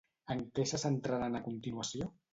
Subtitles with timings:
[0.35, 2.13] En què se centraran a continuació?